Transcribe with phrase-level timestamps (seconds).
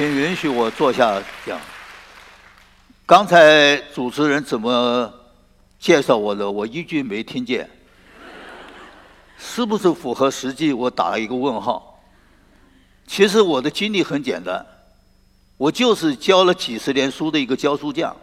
[0.00, 1.60] 请允许我坐下讲。
[3.04, 5.12] 刚才主持人怎么
[5.78, 6.50] 介绍我的？
[6.50, 7.68] 我一句没听见，
[9.36, 10.72] 是不是符合实际？
[10.72, 12.00] 我打了一个问号。
[13.06, 14.64] 其实我的经历很简单，
[15.58, 18.16] 我就是教了几十年书的一个教书匠。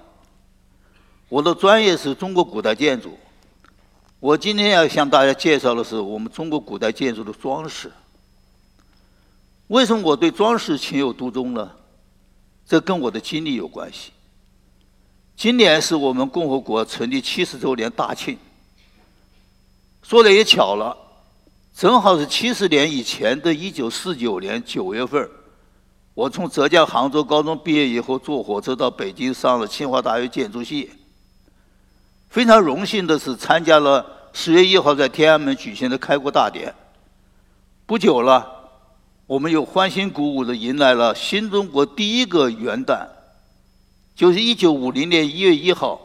[1.30, 3.16] 我的专业是中国古代建筑。
[4.20, 7.92] 我今天要向大家介绍的是我们中国古代建筑的装饰。
[9.68, 11.72] 为什么我对装饰情有独钟呢？
[12.66, 14.12] 这跟我的经历有关系。
[15.36, 18.38] 今年是我们共和国成立七十周年大庆。
[20.02, 20.96] 说的也巧了，
[21.76, 25.30] 正好是七十年以前的一九四九年九月份
[26.14, 30.92] 我从浙江杭州高中毕业以后，坐火车到北京上了清华大学建筑系。
[32.30, 36.74] 非常荣幸的是，参加了十月一号在天安门举行的开国大典。
[37.86, 38.57] 不久了。
[39.28, 43.06] 我们又欢欣鼓舞地迎来了新中国第一个元旦，
[44.16, 46.00] 就是一九五零年一月一号。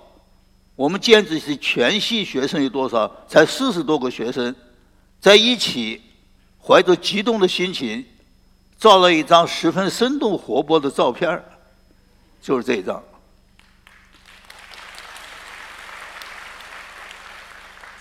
[0.74, 3.08] 我们建筑系全系学生有多少？
[3.28, 4.52] 才四十多个学生，
[5.20, 6.02] 在一起，
[6.60, 8.04] 怀着激动的心情，
[8.76, 11.40] 照了一张十分生动活泼的照片
[12.40, 13.00] 就是这一张。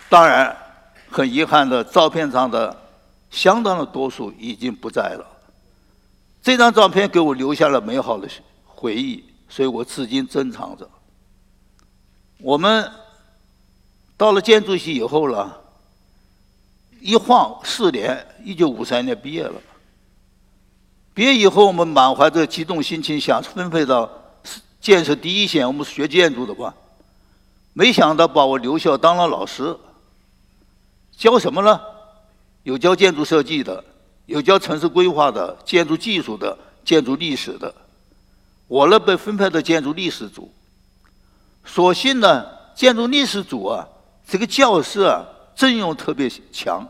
[0.09, 0.57] 当然，
[1.11, 2.80] 很遗憾的，照片上的。
[3.31, 5.25] 相当的多数已经不在了。
[6.43, 8.27] 这张照片给我留下了美好的
[8.65, 10.87] 回忆，所以我至今珍藏着。
[12.39, 12.91] 我们
[14.17, 15.61] 到了建筑系以后了，
[16.99, 19.61] 一晃四年，一九五三年毕业了。
[21.13, 24.09] 毕业以后，我们满怀着激动心情，想分配到
[24.79, 25.65] 建设第一线。
[25.67, 26.73] 我们学建筑的吧？
[27.73, 29.77] 没想到把我留校当了老师，
[31.15, 31.79] 教什么呢？
[32.63, 33.83] 有教建筑设计的，
[34.25, 37.73] 有教城市规划的、建筑技术的、建筑历史的。
[38.67, 40.53] 我呢被分配到建筑历史组。
[41.65, 43.87] 所幸呢，建筑历史组啊，
[44.27, 45.23] 这个教师啊
[45.55, 46.87] 阵容特别强，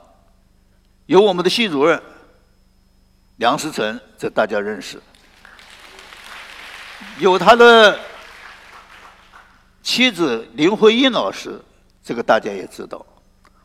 [1.07, 2.01] 有我们的系主任
[3.38, 4.97] 梁思成，这大家认识；
[7.19, 8.00] 有他的
[9.84, 11.59] 妻子林徽因老师，
[12.03, 13.06] 这个大家也知道。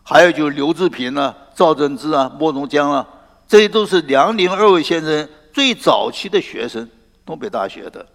[0.02, 3.08] 还有就是刘志平啊、赵振之啊、莫荣江啊，
[3.48, 6.86] 这些都是梁林二位先生最早期的学生，
[7.24, 8.06] 东北大学的，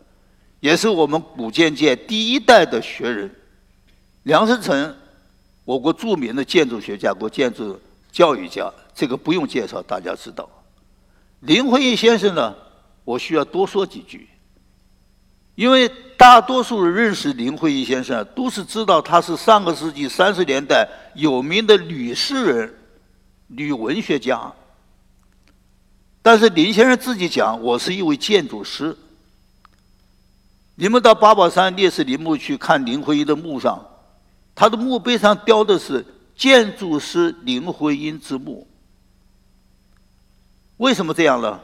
[0.59, 3.29] 也是我们古建界第一代的学人。
[4.23, 4.95] 梁思成，
[5.65, 7.79] 我国著名的建筑学家、国建筑
[8.11, 10.47] 教育家，这个不用介绍，大家知道。
[11.39, 12.55] 林徽因先生呢，
[13.03, 14.29] 我需要多说几句。
[15.55, 22.73] 因为大多数人认识林徽因先生，都是知道他是上个世纪三十年代有名的女诗人、
[23.53, 24.51] 女文学家。
[26.21, 28.97] 但是林先生自己讲，我是一位建筑师。
[30.75, 33.83] 你们到八宝山烈士陵墓去看林徽因的墓上，
[34.55, 38.67] 他的墓碑上雕的是“建筑师林徽因之墓”。
[40.77, 41.59] 为什么这样呢？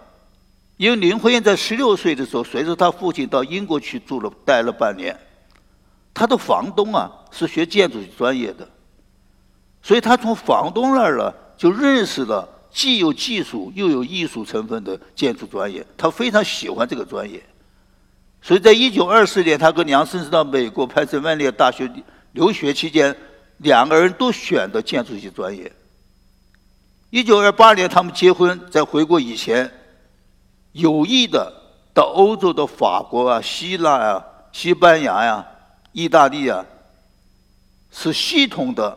[0.76, 5.18] 因为林徽因在十六岁的时候，随着他父亲到英国去住了，待了半年。
[6.14, 8.68] 他的房东啊是学建筑专业的，
[9.82, 15.86] 所以他从房东那儿呢就认识了既有技术又有艺术成分的建筑专业。
[15.98, 17.44] 他非常喜欢这个专业，
[18.42, 21.92] 所以在一九二四年，他跟梁生到美国潘森万利大学
[22.34, 23.16] 留学期间，
[23.58, 25.72] 两个人都选的建筑系专业。
[27.10, 29.72] 一九二八年，他们结婚，在回国以前。
[30.74, 31.52] 有意的
[31.92, 35.44] 到欧洲的法国啊、希腊啊、西班牙呀、
[35.92, 36.64] 意大利啊，
[37.90, 38.96] 是系统的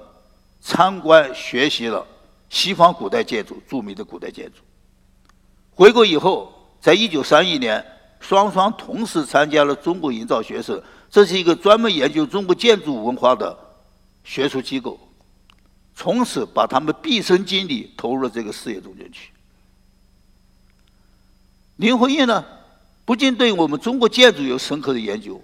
[0.61, 2.07] 参观学习了
[2.51, 4.59] 西方古代建筑，著名的古代建筑。
[5.71, 7.83] 回国以后，在一九三一年，
[8.19, 13.57] 双双同时参加了中国营造学社，这是一个专门研究中国建筑文化的
[14.25, 15.01] 学术机构，
[15.95, 19.31] 从此把他们毕生精力投入了这个事业中间去。
[21.77, 22.45] 林徽因呢，
[23.05, 25.41] 不仅对我们中国建筑有深刻的研究，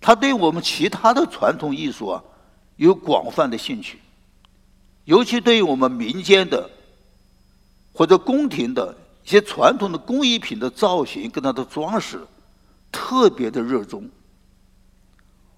[0.00, 2.22] 他对我们其他的传统艺术啊
[2.76, 3.98] 有广泛的兴趣，
[5.06, 6.70] 尤其对于我们民间的
[7.92, 8.94] 或者宫廷的
[9.24, 12.20] 一些传统的工艺品的造型跟它的装饰，
[12.92, 14.08] 特别的热衷。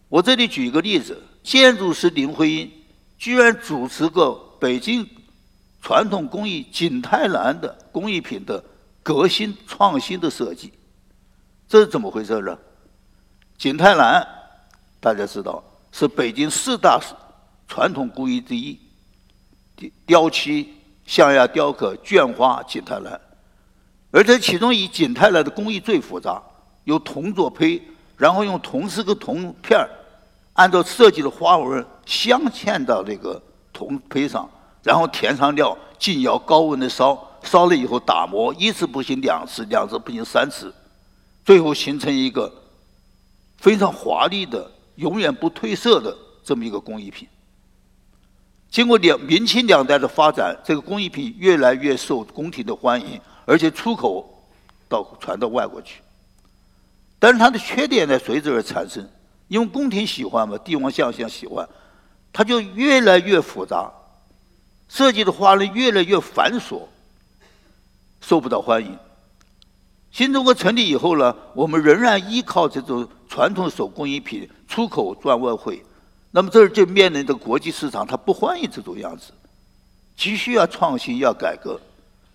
[0.08, 2.72] 我这里举一个例子，建筑师林徽因
[3.18, 5.04] 居然主持过北京
[5.82, 8.64] 传统工艺景泰蓝的工艺品的。
[9.00, 10.70] 革新创新的设计，
[11.66, 12.58] 这是怎么回事呢？
[13.56, 14.26] 景泰蓝
[15.00, 17.00] 大家知道是北京四大
[17.66, 18.78] 传统工艺之一，
[20.06, 20.74] 雕漆、
[21.06, 23.20] 象牙雕刻、绢花、景泰蓝。
[24.10, 26.42] 而这其中以景泰蓝的工艺最复杂，
[26.84, 27.80] 由铜做胚，
[28.16, 29.88] 然后用铜丝跟铜片儿，
[30.54, 33.40] 按照设计的花纹镶嵌到这个
[33.72, 34.48] 铜胚上，
[34.82, 40.74] 然后填上料，进窑高温的烧，烧了以后打磨，一次不行两次，两次不行三次，
[41.44, 42.50] 最后形成一个
[43.58, 47.28] 非常华丽的、永远不褪色的这么一个工艺品。
[48.70, 54.44] 经过两明清两代的发展，这个工艺品越来越受宫廷的欢迎，而且出口
[54.88, 56.00] 到传到外国去。
[57.18, 59.08] 但是它的缺点呢，随之而产生，
[59.48, 61.66] 因为宫廷喜欢嘛，帝王将相喜欢，
[62.32, 63.90] 它就越来越复杂，
[64.88, 66.82] 设计的花呢越来越繁琐，
[68.20, 68.96] 受不到欢迎。
[70.10, 75.82] 新中国成立以后呢，我们仍然依靠这种传统手工艺品出口赚外汇。
[76.30, 79.32] 那么这儿就面临着国际市场，他不欢迎这种样子，
[80.16, 81.80] 急需要创新，要改革。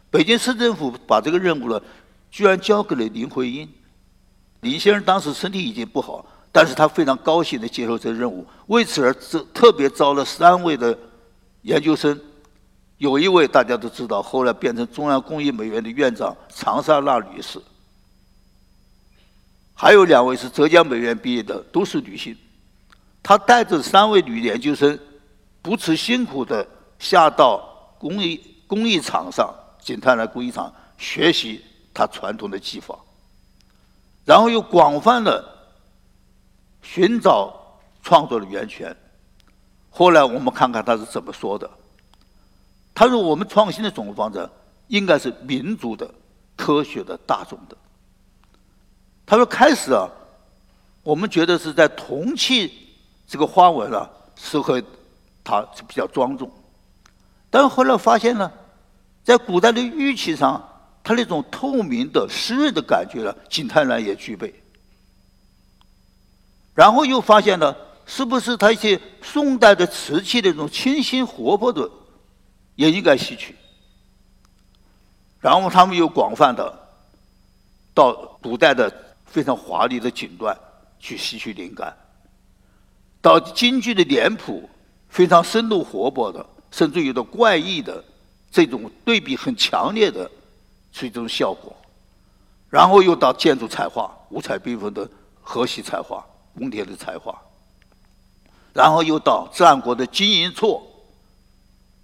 [0.10, 1.82] 北京市政府把这个任务呢，
[2.32, 3.68] 居然交给了林徽因。
[4.62, 10.98] 林先生当时身体已经不好，但是他非常高兴地接受这个任务，为此而特特别招了三位的
[11.62, 12.20] 研究生，
[12.98, 17.62] 有一位大家都知道，后来变成中央工艺美院的院长长沙那女士，
[19.74, 22.36] 还有两位是浙江美院毕业的，都是女性。
[23.24, 25.00] 他带着三位女研究生，
[25.62, 26.68] 不辞辛苦的
[27.00, 27.58] 下到
[27.98, 29.50] 工艺工艺厂上，
[29.80, 33.00] 景泰来工艺厂学习他传统的技法，
[34.26, 35.42] 然后又广泛的
[36.82, 38.94] 寻找创作的源泉。
[39.90, 41.70] 后来我们看看他是怎么说的。
[42.94, 44.48] 他说：“我们创新的总方针
[44.88, 46.14] 应该是民族的、
[46.58, 47.78] 科学的、大众的。”
[49.26, 50.08] 他说：“开始啊，
[51.02, 52.80] 我们觉得是在铜器。”
[53.34, 54.80] 这个花纹啊，适合
[55.44, 56.52] 它是比较庄重，
[57.50, 58.52] 但后来发现呢，
[59.24, 60.64] 在古代的玉器上，
[61.04, 64.54] 它那种透明的湿润的感觉呢，景泰蓝也具备。
[66.76, 67.76] 然后又发现了，
[68.06, 71.90] 是不是它一些宋代的瓷器那种清新活泼的，
[72.76, 73.56] 也应该吸取。
[75.40, 76.72] 然后他们又广泛的
[77.96, 78.14] 到
[78.44, 80.56] 古代的非常华丽的锦缎
[81.00, 81.98] 去吸取灵感。
[83.24, 84.70] 到京剧的脸谱，
[85.08, 88.04] 非常生动活泼的，甚至有的怪异的，
[88.52, 90.30] 这种对比很强烈的，
[90.92, 91.74] 是一种效果。
[92.70, 95.10] 然后又到建筑彩画，五彩缤纷的
[95.42, 96.22] 河西彩画、
[96.54, 97.42] 宫廷的彩画。
[98.74, 100.86] 然后又到战国的金银错，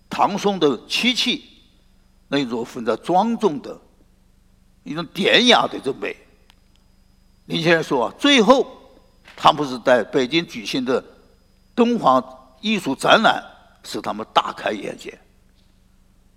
[0.09, 1.43] 唐宋的漆器，
[2.29, 3.77] 那种非常庄重的，
[4.85, 6.15] 一种典雅的这美。
[7.47, 8.78] 林先生说，最后。
[9.41, 11.01] 他们是在北京举行的
[11.73, 12.21] 敦煌
[12.59, 13.41] 艺术展览，
[13.85, 15.17] 使他们大开眼界。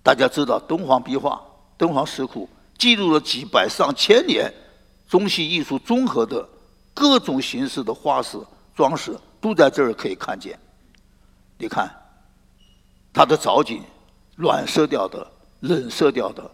[0.05, 1.43] 大家知道，敦煌壁画、
[1.77, 4.53] 敦煌石窟记录了几百上千年
[5.09, 6.49] 中西艺术综合的
[6.95, 8.39] 各种形式的画饰
[8.73, 10.57] 装饰，都在这儿可以看见。
[11.59, 11.91] 你看，
[13.13, 13.83] 它的藻井，
[14.37, 15.29] 暖色调的、
[15.59, 16.49] 冷色调的，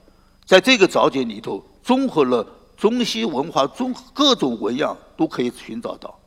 [0.47, 6.18] 在这个藻井里头，综合了中西文化中各种纹样，都可以寻找到。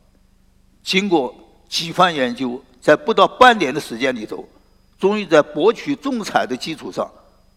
[0.82, 1.34] 经过
[1.68, 4.46] 几番研究，在不到半年的时间里头，
[4.98, 7.10] 终于在博取众彩的基础上，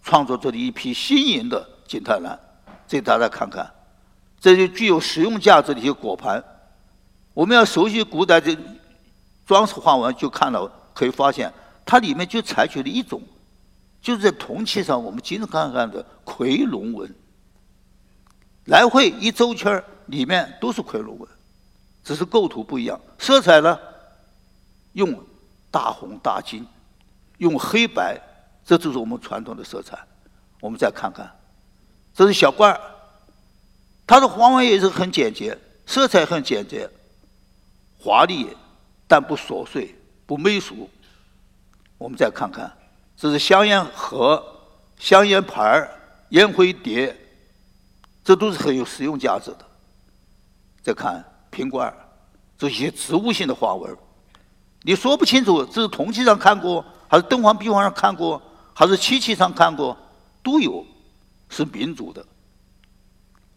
[0.03, 2.39] 创作出了一批新颖的景泰蓝。
[2.87, 3.67] 这大家看看，
[4.39, 6.43] 这就具有实用价值的一些果盘。
[7.33, 8.55] 我们要熟悉古代的
[9.45, 11.51] 装饰花纹，就看到可以发现，
[11.83, 13.21] 它里面就采取了一种，
[14.01, 17.13] 就是在铜器上我们经常看看的夔龙纹，
[18.65, 21.27] 来回一周圈里面都是夔龙纹。
[22.05, 23.79] 只是构图不一样，色彩呢，
[24.93, 25.19] 用
[25.71, 26.63] 大红大金，
[27.39, 28.21] 用黑白，
[28.63, 29.97] 这就是我们传统的色彩。
[30.61, 31.27] 我们再看看，
[32.13, 32.79] 这是小罐儿，
[34.05, 35.57] 它的花纹也是很简洁，
[35.87, 36.87] 色彩很简洁，
[37.99, 38.55] 华丽
[39.07, 39.95] 但不琐碎，
[40.27, 40.87] 不媚俗。
[41.97, 42.71] 我们再看看，
[43.17, 44.43] 这是香烟盒、
[44.99, 45.89] 香烟盘儿、
[46.29, 47.15] 烟灰碟，
[48.23, 49.65] 这都是很有实用价值的。
[50.83, 51.25] 再看。
[51.55, 51.93] 瓶罐
[52.57, 53.95] 这些植物性的花纹
[54.83, 58.41] 你说不清楚这是铜器上看过，还是敦煌壁画上看过，
[58.73, 59.97] 还是漆器上看过，
[60.43, 60.85] 都有，
[61.49, 62.23] 是民族的。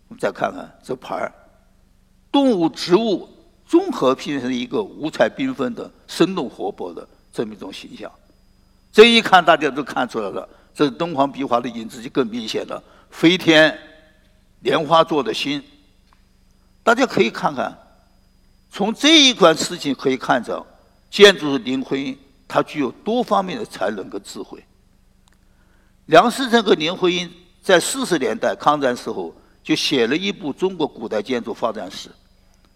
[0.08, 1.32] 我们再看看这盘儿，
[2.32, 3.28] 动物、植物
[3.66, 8.10] 综合拼成一个五彩缤纷的、生动活泼的这么一种形象。
[8.90, 12.82] 这一看大家都看出来了，这是敦煌壁画的影子就更明显了。
[13.10, 13.78] 飞天、
[14.60, 15.62] 莲花座的心，
[16.82, 17.76] 大家可以看看。
[18.70, 20.64] 从这一款事情可以看着，
[21.10, 24.62] 建筑师林徽因她具有多方面的才能跟智慧。
[26.06, 27.30] 梁思成和林徽因
[27.62, 32.08] 在四十年代抗战时候就写了一部《中国古代建筑发展史》。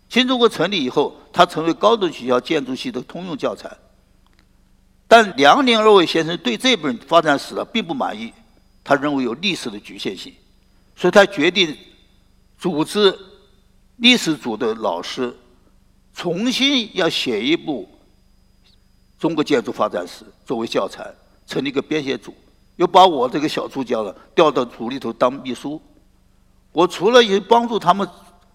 [0.08, 3.74] 新中国成立以后，它成为高等学校建筑系的通用教材。
[5.08, 8.32] 但梁林二位先生对这本发展史呢并不满意，
[8.84, 10.32] 他认为有历史的局限性，
[10.96, 11.76] 所以他决定
[12.58, 13.18] 组织
[13.96, 15.34] 历史组的老师
[16.14, 17.88] 重新要写一部
[19.18, 21.12] 中国建筑发展史作为教材，
[21.46, 22.34] 成立一个编写组，
[22.76, 25.80] 又把我这个小助教呢调到组里头当秘书。
[26.72, 28.08] 我除了也帮助他们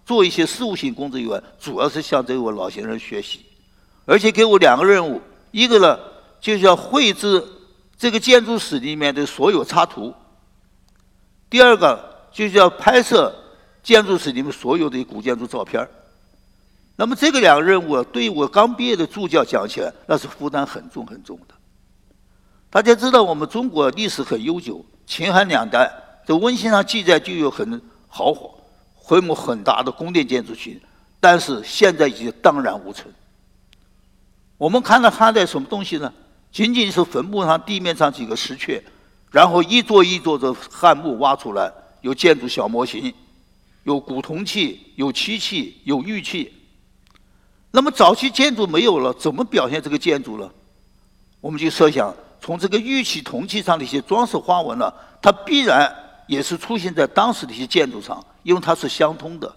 [0.06, 3.46] 做一些事务性工作以外，主要是向这位老先生学习，
[4.06, 5.22] 而且给我两个任务，
[5.52, 6.00] 一个呢。
[6.40, 7.44] 就是要绘制
[7.98, 10.14] 这个建筑史里面的所有插图。
[11.50, 12.00] 第二个
[12.32, 13.34] 就是要拍摄
[13.82, 15.86] 建筑史里面所有的古建筑照片
[17.00, 21.54] 那么这个两个任务对于我刚毕业的助教讲起来，那是负担很重很重的。
[22.72, 25.90] 大家知道我们中国历史很悠久，秦汉两代
[26.26, 28.50] 在温馨上记载就有很豪华、
[29.06, 30.82] 规模很大的宫殿建筑群，
[31.20, 33.14] 但是现在已经荡然无存。
[34.58, 36.12] 我们看到汉代什么东西呢？
[36.52, 38.82] 仅仅是坟墓上地面上几个石阙，
[39.30, 43.14] 然后一座一座的汉墓挖出来，有建筑小模型，
[43.84, 46.52] 有古铜器，有漆器，有玉器。
[47.78, 50.50] 那么早期建筑没有了，怎么表现这个建筑呢？
[51.40, 54.92] 我们就设想，从这个玉器、铜器上的一些装饰花纹呢，
[55.22, 59.56] 它必然也是出现在当时的一些建筑上，因为它是相通的。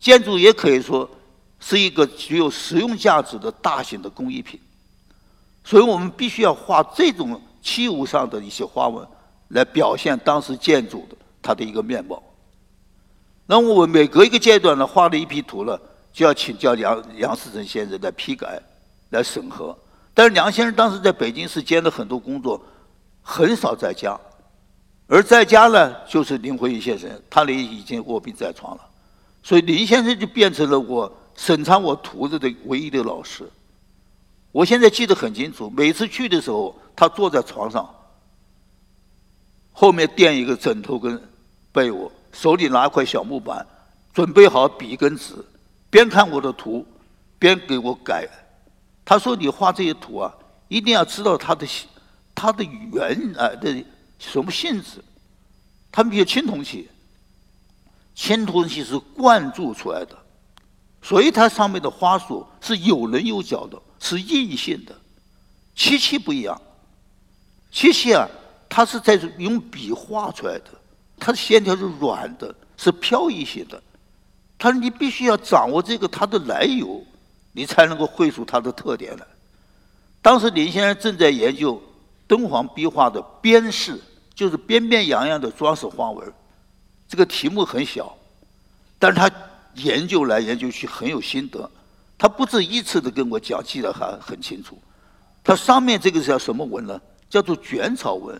[0.00, 1.06] 建筑也可以说
[1.60, 4.58] 是一个具有实用价值的大型的工艺品。
[5.62, 9.06] 所以我们必须要画这种器物上的一些花纹，
[9.48, 12.22] 来表现当时建筑的它的一个面貌。
[13.44, 15.78] 那我们每隔一个阶段呢，画了一批图了，
[16.12, 18.60] 就要请教梁梁思成先生来批改、
[19.10, 19.76] 来审核。
[20.14, 22.60] 但是梁先生当时在北京市兼了很多工作，
[23.22, 24.18] 很少在家，
[25.06, 28.84] 而在家呢，就是林徽因先生，他呢已经卧病在床了，
[29.42, 33.48] 所以林先生就变成了我审查我图子的唯一的老师。
[34.50, 37.88] 我现在记得很清楚，每次去的时候，他坐在床上，
[39.72, 41.22] 后面垫一个枕头跟
[41.70, 43.64] 被窝，手里拿一块小木板，
[44.12, 45.34] 准备好笔跟纸，
[45.90, 46.86] 边看我的图，
[47.38, 48.28] 边给我改。
[49.04, 50.34] 他说：“你画这些图啊，
[50.68, 51.66] 一定要知道它的
[52.34, 53.84] 它的原啊的
[54.18, 55.02] 什么性质。
[55.90, 56.88] 他们有青铜器，
[58.14, 60.16] 青铜器是灌注出来的，
[61.02, 64.94] 所以它上面的花束是有棱有角的。”是硬性的，
[65.74, 66.56] 漆器不一样。
[67.72, 68.28] 漆器啊，
[68.68, 70.66] 它是在用笔画出来的，
[71.18, 73.82] 它的线条是软的，是飘逸性的。
[74.58, 77.04] 他说你必须要掌握这个它的来由，
[77.52, 79.26] 你才能够绘出它的特点来。
[80.20, 81.80] 当时林先生正在研究
[82.26, 84.00] 敦煌壁画的边饰，
[84.34, 86.32] 就是边边洋洋的装饰花纹。
[87.08, 88.14] 这个题目很小，
[88.98, 89.30] 但是他
[89.74, 91.70] 研究来研究去很有心得。
[92.18, 94.76] 他不止一次的跟我讲，记得还很清楚。
[95.44, 97.00] 它上面这个叫什么纹呢？
[97.30, 98.38] 叫做卷草纹，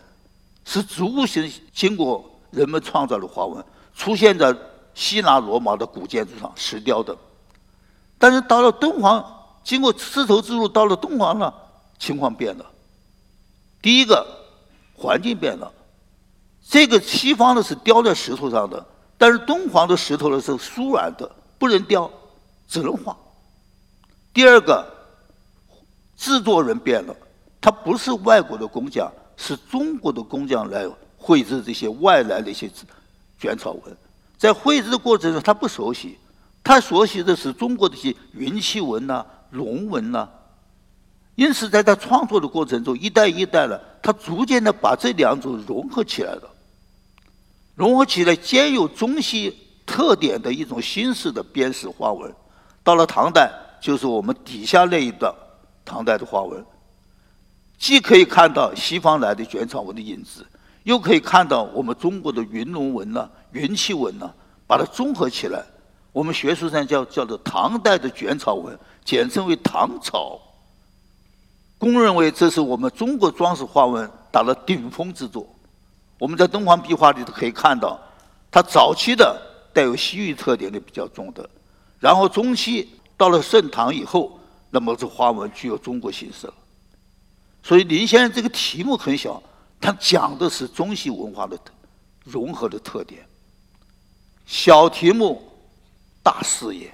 [0.65, 3.63] 是植物性经过人们创造的花纹，
[3.95, 4.53] 出现在
[4.93, 7.15] 希腊罗马的古建筑上，石雕的。
[8.17, 9.23] 但是到了敦煌，
[9.63, 11.53] 经过丝绸之路到了敦煌了，
[11.97, 12.65] 情况变了。
[13.81, 14.25] 第一个，
[14.95, 15.71] 环境变了。
[16.67, 18.85] 这个西方的是雕在石头上的，
[19.17, 22.11] 但是敦煌的石头呢是酥软的，不能雕，
[22.67, 23.15] 只能画。
[24.33, 24.85] 第二个，
[26.17, 27.15] 制作人变了，
[27.61, 30.85] 他不是外国的工匠，是中国的工匠来
[31.17, 32.69] 绘制这些外来的一些
[33.39, 33.97] 卷草纹。
[34.39, 36.17] 在绘制的过程中，他不熟悉，
[36.63, 40.27] 他熟悉的是中国的一些云气纹呐、龙纹呐。
[41.35, 46.49] 因此，在他创作的过程中，一代一代的，他逐渐的把这两种融合起来了，
[47.75, 49.55] 融合起来兼有中西
[49.85, 52.33] 特点的一种新式的边饰花纹。
[52.83, 53.51] 到了唐代。
[53.81, 55.33] 就是我们底下那一段
[55.85, 56.61] 唐代的花纹，
[57.77, 60.45] 既可以看到西方来的卷草纹的影子，
[60.83, 64.33] 又可以看到我们中国的云龙纹呐、云气纹呢，
[64.67, 65.63] 把它综合起来，
[66.11, 70.39] 我们学术上叫叫做唐代的卷草纹，简称为唐草。
[71.77, 75.47] 公认为这是我们中国装饰花纹达到顶峰之作。
[76.17, 77.99] 我们在敦煌壁画里头可以看到，
[78.51, 79.41] 它早期的
[79.73, 81.49] 带有西域特点的比较重的，
[81.99, 82.89] 然后中期。
[83.19, 84.39] 到了盛唐以后，
[84.69, 86.53] 那么这花纹具有中国形式了。
[87.61, 89.43] 所以林先生这个题目很小，
[89.81, 91.59] 他讲的是中西文化的
[92.23, 93.27] 融合的特点。
[94.49, 95.39] 小题目，
[96.23, 96.91] 大事业。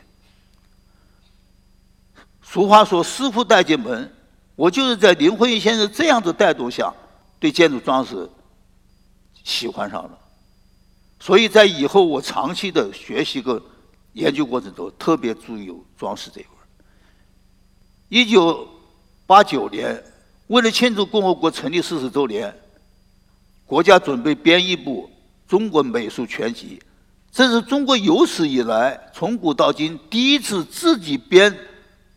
[2.43, 4.13] 俗话说“师傅带进门”，
[4.57, 6.93] 我就是在林徽因先生这样的带动下，
[7.39, 8.29] 对建筑装饰
[9.45, 10.19] 喜欢上了。
[11.17, 13.61] 所以在以后我长期的学习和
[14.11, 16.57] 研究过程中，特别注意有装饰这一块。
[18.09, 18.67] 一九
[19.25, 20.03] 八九年，
[20.47, 22.53] 为了庆祝共和国成立四十周年，
[23.65, 25.09] 国家准备编一部
[25.49, 26.81] 《中国美术全集》，
[27.35, 31.53] 这是中国有史以来从古到今第一次自己编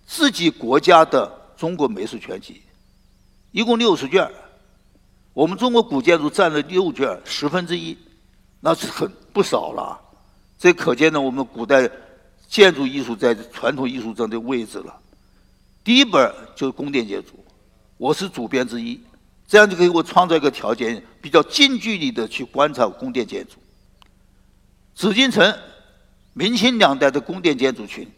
[0.07, 2.63] 自己国家的中国美术全集，
[3.51, 4.31] 一共六十卷。
[5.33, 7.99] 我们中国古建筑占了六卷，十分之一，
[8.61, 10.01] 那是很不少了。
[10.57, 11.91] 这可见呢，我们古代
[12.47, 14.97] 建筑艺术在传统艺术中的位置了。
[15.83, 17.45] 第一本就是宫殿建筑，
[17.97, 19.01] 我是主编之一，
[19.49, 23.55] 这样就给我创造一个条件，比较近距离的去观察宫殿建筑。
[24.99, 25.57] 紫禁城，
[26.33, 28.11] 明清两代的宫殿建筑群，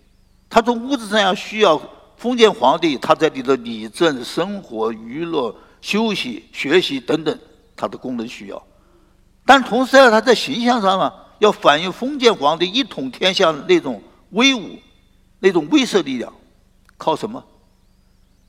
[0.48, 1.78] 它从物质上要需要
[2.16, 7.38] 封建皇帝他在里头理政、生活、娱乐、休息、学习等等
[7.76, 8.66] 他的功能需要，
[9.44, 14.78] 但同时呢，它在形象上呢，要反映封建皇帝一统天下那种威武、
[15.38, 16.32] 那种威慑力量，
[16.96, 17.44] 靠什么？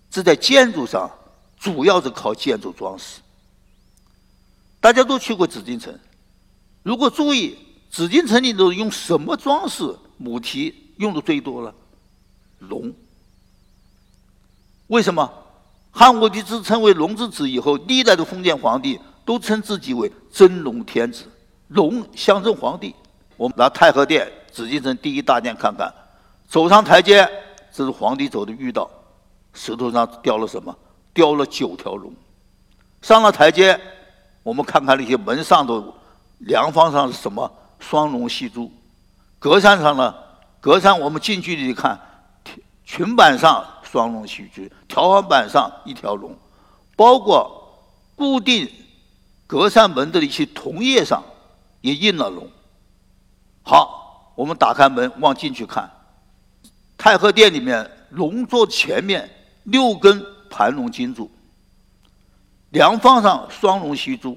[0.10, 1.12] 这在建筑上，
[1.60, 3.20] 主要是靠建筑装饰。
[4.80, 5.94] 大家都去过紫禁城，
[6.82, 7.58] 如果注意
[7.92, 11.74] 紫禁城里头用什么装饰母题用的最多了？
[12.60, 12.92] 龙。
[14.88, 15.30] 为什么？
[15.92, 21.26] 汉武帝自称为龙之子以后，历代的封建皇帝都称自己为真龙天子。
[21.68, 22.96] 龙象征皇帝。
[23.36, 25.94] 我们拿太和殿、紫禁城第一大殿看看，
[26.48, 27.28] 走上台阶，
[27.74, 28.90] 这是皇帝走的御道。
[29.54, 30.74] 石头上雕了什么？
[31.14, 32.14] 雕了九条龙。
[33.02, 33.78] 上了台阶，
[34.44, 35.84] 我们看看那些门上的
[36.40, 37.52] 梁方上是什么？
[37.82, 38.72] 双龙戏珠。
[39.38, 40.16] 格栅上呢？
[40.62, 42.00] 格栅我们近距离看，
[42.86, 46.34] 裙板上双龙戏珠，条纹板上一条龙，
[46.96, 47.84] 包括
[48.16, 48.72] 固定
[49.46, 51.22] 格扇门的一些铜叶上
[51.82, 52.50] 也印了龙。
[53.64, 55.92] 好，我们打开门往进去看，
[56.98, 59.30] 太和殿里面龙座前面。
[59.66, 61.30] 六根盘龙金柱，
[62.72, 64.36] 梁方上双龙戏珠，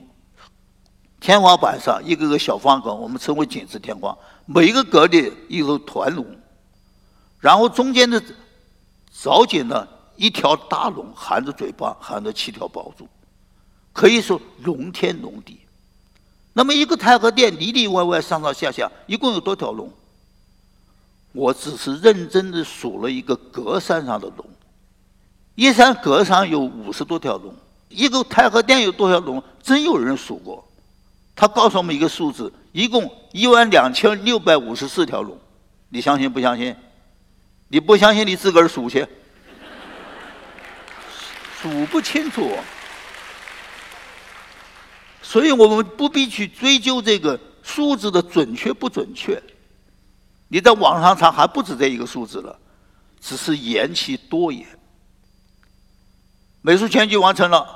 [1.25, 6.27] 天花板上一个个小方格，我们称为锦字天花，每一个格里一个团龙，
[7.41, 8.23] 然后中间的
[9.11, 13.09] 藻井呢，一条大龙含着嘴巴，含着七条宝珠，
[13.91, 15.59] 可以说龙天龙地。
[16.53, 19.91] 那么一个太和殿里里外外上上下下一共有多条龙？
[21.33, 24.47] 我只是认真的数了一个格山上的龙。
[25.55, 27.55] 一山格上有五十多条龙，
[27.89, 29.43] 一个太和殿有多少龙？
[29.63, 30.63] 真有人数过，
[31.37, 35.39] 他告诉我们一个数字，一共一万两千六百五十四条龙，
[35.89, 36.75] 你相信不相信？
[37.69, 39.05] 你不相信，你自个儿数去，
[41.61, 42.57] 数不清楚。
[45.23, 49.43] 所以我们不必去追究这个数字的准确不准确，
[50.47, 52.57] 你在网上查还不止这一个数字了，
[53.21, 54.65] 只是言其多也。
[56.61, 57.67] 美术全集完成了，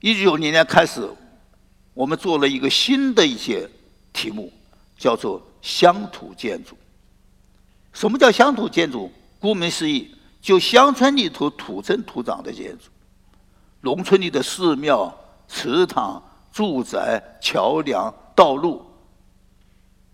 [0.00, 1.08] 一九九零年开始，
[1.94, 3.68] 我们做了一个新的一些
[4.12, 4.52] 题目，
[4.96, 6.76] 叫做乡土建筑。
[7.92, 9.10] 什么叫乡土建筑？
[9.38, 12.84] 顾名思义，就乡村里头土生土长的建筑，
[13.80, 15.12] 农村里的寺庙、
[15.48, 18.84] 祠堂、住宅、桥梁、道路，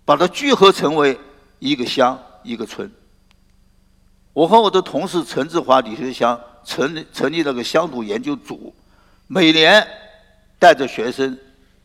[0.05, 1.19] 把它聚合成为
[1.59, 2.91] 一个乡一个村。
[4.33, 6.39] 我和我的同事陈志华、李学香。
[6.65, 8.75] 成立成立了个乡土研究组，
[9.27, 9.89] 每年
[10.59, 11.35] 带着学生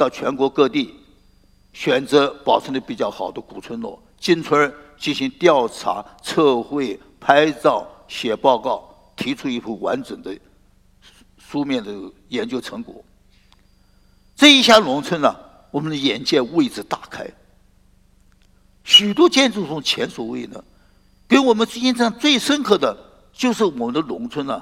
[0.03, 0.93] 到全国各地，
[1.71, 8.83] 选择保存的比较好的古村落、进村进行调查、测绘、拍照、写报告，
[9.15, 10.37] 提出一幅完整的
[11.37, 11.89] 书面的
[12.27, 13.01] 研究成果。
[14.35, 15.33] 这一下农村呢，
[15.71, 17.25] 我们的眼界为之大开，
[18.83, 20.63] 许多建筑中前所未有，
[21.29, 22.97] 给我们印象最深刻的
[23.31, 24.61] 就是我们的农村呢。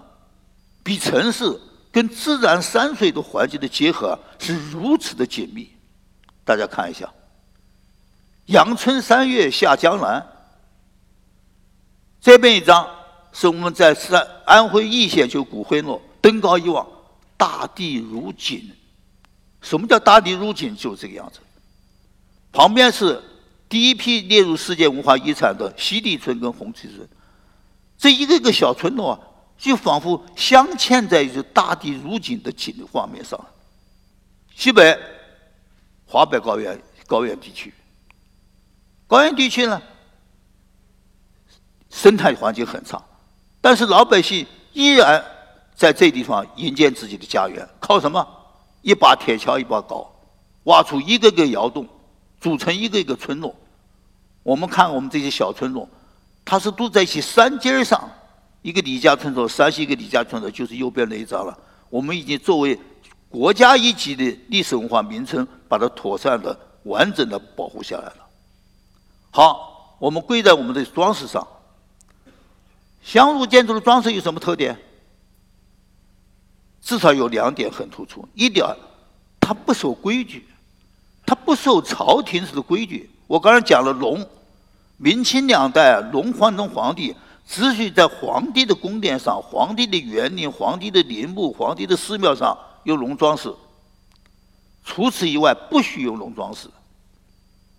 [0.84, 1.60] 比城市
[1.91, 5.69] 跟自然山水的环境的结合是如此的紧密，
[6.45, 7.12] 大家看一下
[8.47, 10.25] ，“阳春三月下江南”
[12.21, 12.89] 这边一张
[13.34, 16.88] 是我们在山安徽易县就古徽落，登高一望，
[17.36, 18.71] 大地如锦。
[19.60, 20.75] 什么叫大地如锦？
[20.75, 21.39] 就是这个样子。
[22.51, 23.21] 旁边是
[23.67, 27.08] 第一批列入世界文化遗产的西递村跟红旗村，
[27.97, 29.19] 这一个个小村落啊。
[29.62, 33.39] 就仿佛镶嵌在一个大地如锦的景的画面上。
[34.56, 34.97] 西北，
[36.08, 37.71] 华北高原高原地区，
[39.06, 39.80] 高原地区呢，
[41.91, 43.00] 生态环境很差，
[43.62, 45.24] 但是老百姓依然
[45.76, 48.28] 在这地方营建自己的家园，靠什么？
[48.82, 50.08] 一把铁锹一把镐，
[50.63, 51.88] 挖出一个个窑洞，
[52.39, 53.56] 组成一个一个村落。
[54.41, 55.88] 我们看我们这些小村落，
[56.43, 58.10] 它是都在一些山尖上，
[58.62, 61.58] 一个李家村落，山西一个李家村落，就是右边那一张了。
[61.89, 62.80] 我们已经作为
[63.30, 68.28] 国家一级的历史文化名称，把它妥善的、完整的保护下来了。
[69.32, 71.45] 好，我们归在我们的装饰上。
[73.02, 74.78] 香炉建筑的装饰有什么特点？
[76.82, 78.28] 至少有两点很突出。
[78.36, 78.65] 一点，
[79.39, 80.47] 它不守规矩，
[81.26, 83.10] 它不受朝廷式的规矩。
[83.28, 84.28] 我刚才讲了龙，
[84.97, 87.15] 明清两代龙皇中皇帝
[87.51, 93.53] 只许在皇帝的宫殿上、皇帝的园林、皇帝的陵墓、皇帝的寺庙上用龙装饰，
[94.85, 96.69] 除此以外不许用龙装饰。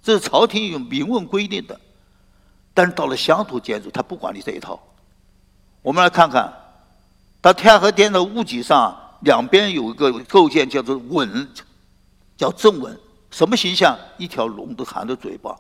[0.03, 1.81] 这是朝廷有明文规定的。
[2.75, 4.79] 但是到了乡土建筑，他不管你这一套。
[5.81, 6.53] 我们来看看，
[7.41, 11.49] 到太和殿的屋脊上两边有一个构件叫做吻，
[12.37, 13.01] 叫正吻。
[13.31, 13.97] 什么形象？
[14.19, 15.57] 一条龙都含着嘴巴。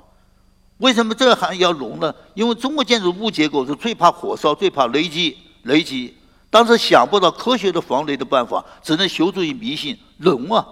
[0.82, 2.12] 为什么这含要龙呢？
[2.34, 5.38] 因为中国建筑物结构是最怕火烧、最怕雷击。
[5.62, 6.12] 雷击，
[6.50, 9.96] 当时想不到科学的防雷的办法，只能求助于迷信。
[10.18, 10.66] 龙啊，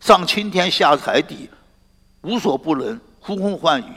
[0.00, 1.50] 上青天下海底，
[2.22, 3.92] 无所不能，呼风唤雨，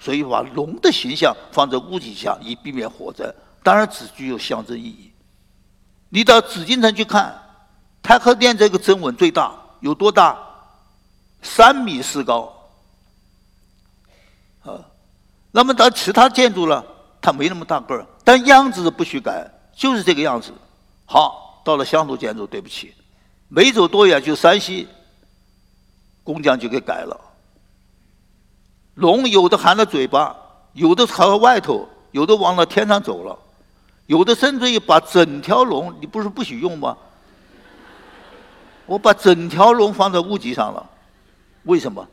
[0.00, 3.30] 所以把龙的形象放在屋脊下，以避免火灾。
[3.62, 5.10] 当然只具有象征意义。
[6.08, 7.38] 你到紫禁城去看，
[8.02, 10.38] 太和殿这个真吻最大，有多大？
[11.42, 12.50] 三米四高，
[14.64, 14.80] 啊，
[15.56, 16.84] 那么到其他建筑了，
[17.18, 20.52] 它没那么大个儿，但样子不许改，就是这个样子。
[21.06, 22.92] 好，到了乡土建筑，对不起，
[23.48, 24.86] 没走多远就山西，
[26.22, 27.18] 工匠就给改了。
[28.96, 30.36] 龙有的含着嘴巴，
[30.74, 33.34] 有的朝外头，有的往了天上走了，
[34.08, 36.94] 有的甚至于把整条龙，你不是不许用吗？
[38.84, 40.86] 我把整条龙放在屋脊上了。
[41.62, 42.06] 为什么？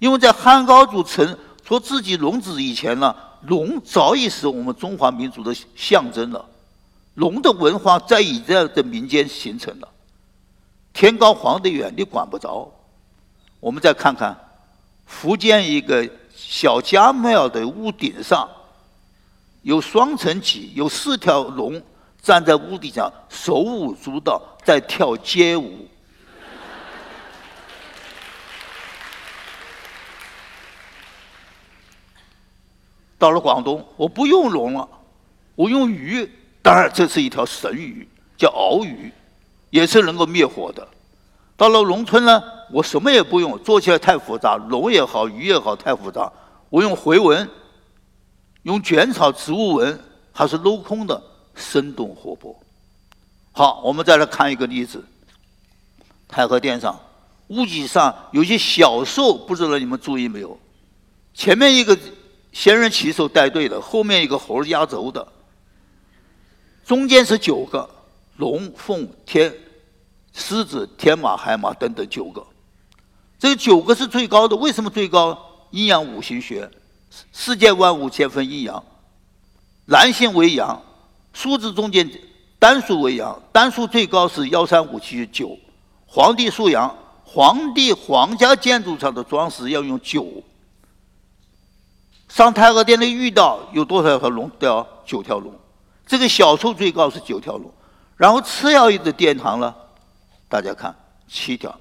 [0.00, 1.38] 因为在汉高祖城
[1.70, 6.44] 说自己龙子以前呢，龙早已是我们中华民族的象征了。
[7.14, 9.88] 龙的文化在以这样的民间形成了。
[10.92, 12.68] 天高皇帝远，你管不着。
[13.60, 14.36] 我们再看看
[15.06, 18.48] 福建一个小家庙的屋顶上，
[19.62, 21.80] 有双层脊，有四条龙
[22.20, 25.86] 站在屋顶上，手舞足蹈，在跳街舞。
[33.20, 34.88] 到了广东，我不用龙了，
[35.54, 36.26] 我用鱼。
[36.62, 39.12] 当然，这是一条神鱼，叫鳌鱼，
[39.68, 40.88] 也是能够灭火的。
[41.54, 46.32] 到了农村呢，我什么也不用，做起来太复杂，龙也好，鱼也好，太复杂。
[46.70, 47.46] 我用回纹，
[48.62, 50.00] 用卷草植物纹，
[50.32, 51.22] 还是镂空的，
[51.54, 52.58] 生动活泼。
[53.52, 55.04] 好，我们再来看一个例子。
[56.26, 56.98] 太和殿上
[57.48, 60.58] 屋脊上有些小兽，不知道你们注意没有？
[61.34, 61.98] 前面一个。
[62.52, 65.26] 仙人骑手带队的，后面一个猴压轴的，
[66.84, 67.88] 中间是九个
[68.36, 69.54] 龙凤天、
[70.32, 72.44] 狮子天马海马等等九个，
[73.38, 74.56] 这九个是最高的。
[74.56, 75.38] 为什么最高？
[75.70, 76.68] 阴阳五行学，
[77.32, 78.84] 世界万物皆分阴阳，
[79.86, 80.82] 男性为阳，
[81.32, 82.10] 数字中间
[82.58, 85.56] 单数为阳，单数最高是幺三五七九。
[86.06, 90.42] 皇帝属阳，皇帝皇家建筑上的装饰要用九。
[92.30, 94.48] 上太和殿的御道有多少条龙？
[94.60, 95.52] 要九条龙。
[96.06, 97.70] 这个小数最高是九条龙，
[98.16, 99.74] 然后次要一的殿堂呢，
[100.48, 100.94] 大家看
[101.28, 101.76] 七条，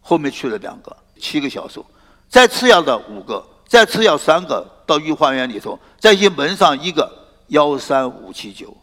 [0.00, 1.84] 后面去了两个，七个小数。
[2.28, 7.10] 再次要的五个，再次要三个到御花园里头，再去门上一个
[7.48, 8.76] 幺三五七九，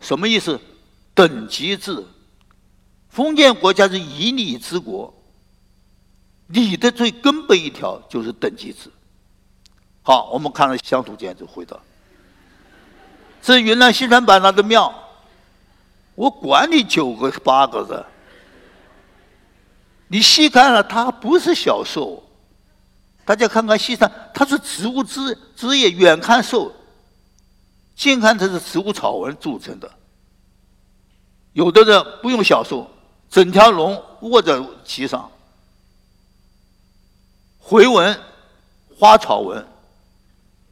[0.00, 0.58] 什么意思？
[1.14, 2.04] 等级制。
[3.08, 5.12] 封建国家是以礼治国，
[6.48, 8.90] 礼的最根本一条就是等级制。
[10.10, 11.78] 好，我们看了乡土建筑，回答
[13.40, 14.92] 这云南西双版纳的庙，
[16.16, 18.04] 我管你九个八个的，
[20.08, 22.20] 你细看了，它不是小兽。
[23.24, 26.74] 大家看看西山，它是植物枝枝叶，远看瘦，
[27.94, 29.88] 近看它是植物草纹组成的。
[31.52, 32.90] 有的人不用小兽，
[33.30, 35.30] 整条龙卧在其上，
[37.60, 38.20] 回纹
[38.98, 39.64] 花草纹。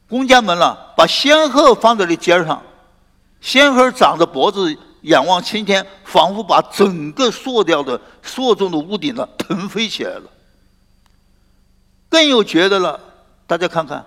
[0.08, 2.62] 工匠们呢，把仙鹤放在了尖上，
[3.40, 10.22] 仙鹤长着脖子，仰望青天，仿佛把整个塑掉的塑中的屋顶呢腾飞起来了。
[12.08, 12.98] 更有觉得了，
[13.46, 14.04] 大家看看，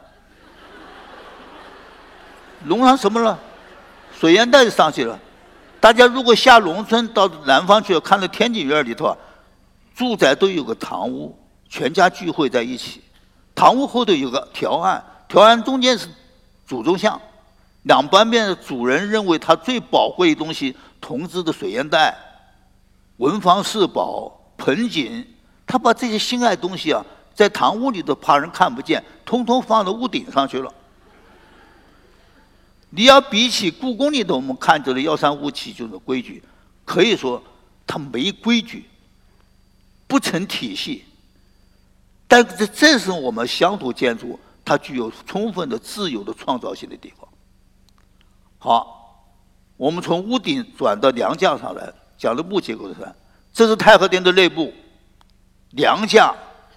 [2.65, 3.37] 龙上什么了？
[4.19, 5.19] 水烟袋上去了。
[5.79, 9.17] 大家如果下农村到南方去，看到天井院里头啊，
[9.95, 11.37] 住宅都有个堂屋，
[11.69, 13.03] 全家聚会在一起。
[13.53, 16.09] 堂屋后头有个条案，条案中间是
[16.67, 17.19] 主宗像，
[17.83, 22.13] 两半边的主人认为他最宝贵的东西，铜制的水烟袋、
[23.15, 25.25] 文房四宝、盆景，
[25.65, 27.01] 他把这些心爱东西啊，
[27.33, 30.69] 在堂屋里头怕人看不见，通通放到屋顶上去了。
[32.89, 36.43] 你要比起故宫里头我们看到的幺三五七这种规矩，
[36.83, 37.41] 可以说
[37.87, 38.83] 它没规矩，
[40.07, 41.05] 不成体系。
[42.27, 44.37] 但这这是我们乡土建筑，
[44.71, 47.27] 它具有充分的自由的创造性的地方。
[48.57, 49.25] 好，
[49.75, 53.13] 我们从屋顶转到梁架上来，讲的木结构的上，
[53.51, 54.73] 这是太和殿的内部，
[55.71, 56.33] 梁架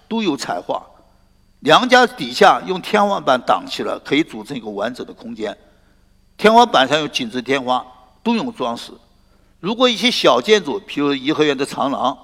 [0.09, 0.85] 都有彩画，
[1.61, 5.57] 梁架底下用天花板挡起了，可以组成一个完整的空间。
[6.35, 7.85] 天花板上有锦织天花，
[8.21, 8.91] 都用装饰。
[9.61, 12.17] 如果一些小建筑，譬如颐和园的长廊，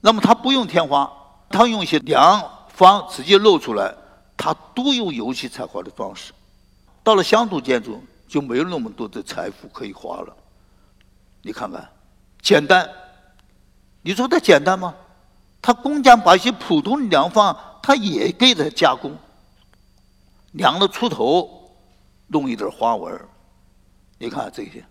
[0.00, 1.12] 那么它不用天花。
[1.50, 3.94] 他用一些梁方直接露出来，
[4.36, 6.32] 它都有油漆彩画的装饰。
[7.02, 10.36] 到了乡土建筑就没有那么多的财富可以花了。
[11.42, 11.88] 你看看，
[12.40, 12.88] 简单，
[14.02, 14.94] 你说它简单吗？
[15.60, 19.16] 他工匠把一些普通的梁方，他也给它加工，
[20.52, 21.70] 梁的出头
[22.26, 23.18] 弄一点花纹
[24.18, 24.84] 你看这些，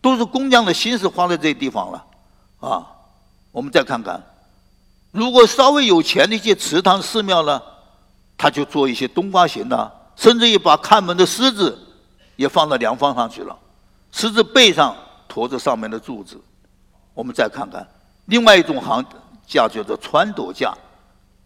[0.00, 2.06] 都是工匠的心思花在这地方了
[2.58, 2.86] 啊。
[3.52, 4.20] 我们再看看。
[5.12, 7.62] 如果稍微有钱的一些祠堂寺庙呢，
[8.40, 11.78] 他就做一些冬瓜形的，甚至于把看门的狮子
[12.36, 13.54] 也放到梁方上去了，
[14.12, 14.96] 狮子背上
[15.28, 16.40] 驮着上面的柱子。
[17.12, 17.86] 我们再看看
[18.24, 19.04] 另外一种行
[19.46, 20.72] 架，叫做穿斗架，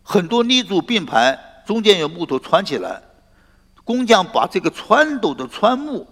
[0.05, 3.03] 很多立柱并排，中间有木头穿起来，
[3.83, 6.07] 工匠把这个穿斗的穿木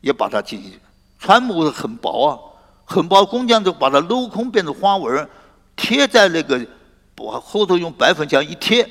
[0.00, 0.72] 也把它进行，
[1.20, 2.38] 穿木很薄啊，
[2.84, 5.28] 很薄，工匠就把它镂空变成花纹。
[5.76, 6.66] 贴在那个
[7.16, 8.88] 我后头用白粉浆一贴，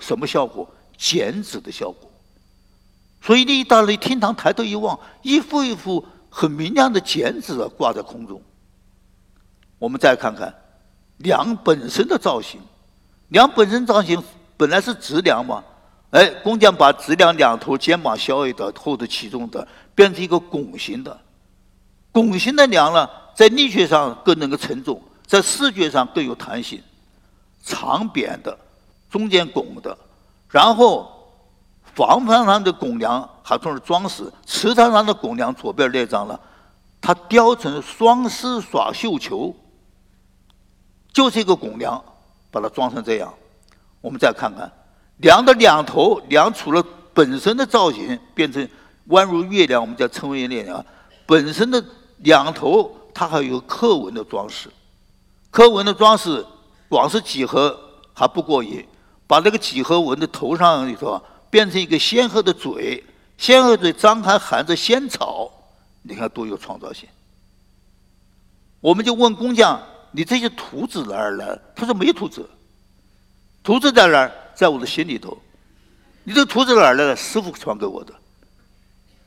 [0.00, 0.68] 什么效果？
[0.98, 2.10] 剪纸的效果。
[3.22, 8.42] 所以你一到了厅堂，抬头一望，一幅一幅很明亮的剪纸啊，挂在空中。
[9.78, 10.52] 我们再看看
[11.18, 12.60] 梁本身的造型，
[13.28, 14.22] 梁本身造型
[14.56, 15.62] 本来是直梁嘛，
[16.10, 21.18] 哎，工匠把直梁两头肩膀削一的，后头起重的，变成一个拱形的。
[22.10, 25.00] 拱形的梁呢，在力学上更能够承重。
[25.26, 26.82] 在视觉上更有弹性，
[27.62, 28.58] 长扁的，
[29.10, 29.96] 中间拱的，
[30.48, 31.10] 然后
[31.94, 36.38] 房房上的拱梁还算是装饰，池塘上的拱梁左边那张了，
[37.00, 39.54] 它雕成双狮耍绣球，
[41.12, 42.02] 就是一个拱梁，
[42.50, 43.34] 把它装成这样。
[44.00, 44.70] 我们再看看
[45.16, 48.66] 梁的两头，梁除了本身的造型变成
[49.06, 50.84] 弯如月亮，我们叫称为月亮，
[51.26, 51.84] 本身的
[52.18, 54.70] 两头它还有刻纹的装饰。
[55.50, 56.46] 刻纹的装饰，
[56.88, 57.76] 光是几何
[58.14, 58.86] 还不过瘾，
[59.30, 63.04] 把那个几何纹的头上里头变成一个仙鹤的嘴，
[63.38, 65.48] 仙鹤嘴张开含着仙草，
[66.02, 67.08] 你看多有创造性。
[68.80, 72.44] 我们就问工匠：“你这些图纸哪儿来？”他说：“没图纸，
[73.62, 74.32] 图纸在哪儿？
[74.52, 75.38] 在我的心里头。
[76.24, 77.14] 你这图纸哪儿来的？
[77.14, 78.12] 师傅传给我的。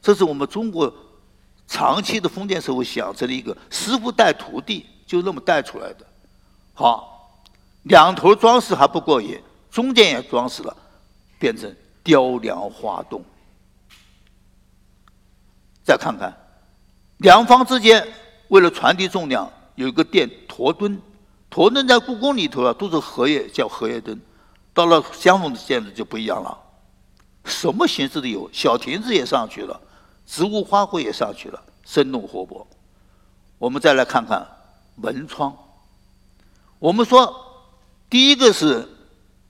[0.02, 0.94] 这是我们中国
[1.66, 6.06] 长期的封建社会养成的一个师傅带徒弟，就那么带出来的。”
[6.76, 7.39] 好，
[7.84, 9.42] 两头装饰还不过瘾，
[9.73, 10.77] 中间也装饰了，
[11.39, 13.23] 变成雕梁画栋。
[15.83, 16.31] 再看看，
[17.17, 18.07] 两方之间
[18.49, 21.01] 为了传递重量，有一个垫驼墩。
[21.49, 24.21] 驼墩在故宫里头啊，都是荷叶，叫荷叶墩。
[24.75, 26.55] 到了相逢的建筑就不一样了，
[27.45, 29.81] 什么形式都有，小亭子也上去了，
[30.27, 32.67] 植物花卉也上去了，生动活泼。
[33.57, 34.47] 我们再来看看
[34.97, 35.51] 门窗。
[36.77, 37.65] 我们说，
[38.07, 38.88] 第一个是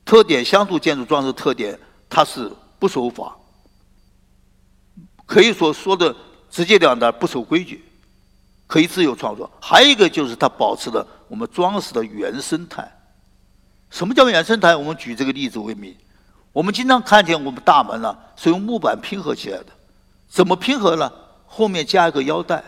[0.05, 3.35] 特点，乡土建筑装饰特点，它是不守法，
[5.25, 6.15] 可以说说的
[6.49, 7.83] 直接点的不守规矩，
[8.67, 9.49] 可以自由创作。
[9.61, 12.91] 还有一个就是它保持了我们装饰的原生态。
[13.89, 14.75] 什么叫原生态？
[14.75, 15.97] 我们举这个例子为例，
[16.51, 19.67] 我们经常看见我们大门呢是用木板拼合起来的，
[20.27, 21.11] 怎么拼合呢？
[21.45, 22.63] 后面加一个腰带，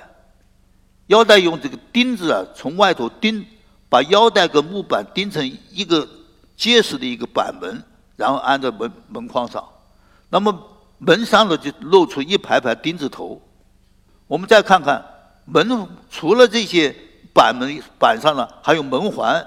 [1.07, 3.45] 腰带用这个钉子啊从外头钉。
[3.87, 6.05] 把腰带跟木板钉成一个
[6.55, 7.83] 结实的一个板门，
[8.15, 9.63] 然后安在门门框上，
[10.29, 10.57] 那么
[10.97, 13.41] 门上呢就露出一排排钉子头。
[14.27, 15.03] 我们再看看
[15.45, 16.95] 门，除了这些
[17.33, 19.45] 板门板上呢，还有门环，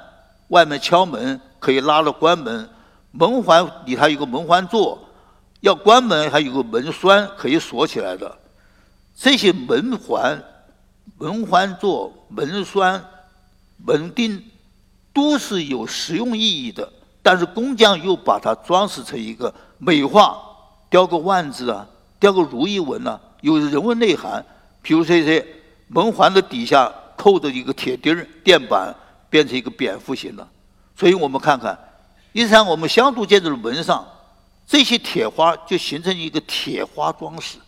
[0.49, 2.69] 外面敲门可以拉了关门，
[3.13, 4.99] 门环里还有个门环座，
[5.61, 8.39] 要关门还有个门栓可以锁起来的。
[9.17, 10.43] 这些门环、
[11.19, 13.05] 门环座、门栓。
[13.81, 14.45] 门钉
[15.15, 16.93] 都是有实用意义的，
[17.29, 20.41] 但是工匠又把它装饰成一个美化，
[20.89, 21.87] 雕个万字啊，
[22.19, 24.43] 雕个如意纹啊，有人文内涵。
[24.81, 25.47] 比如这些
[25.89, 28.95] 门环的底下扣着一个铁钉垫板，
[29.29, 30.49] 变成一个蝙蝠形的。
[30.97, 31.79] 所以我们看看，
[32.33, 34.09] 实际上我们乡土建筑的门上，
[34.67, 37.59] 这些铁花就形成一个铁花装饰。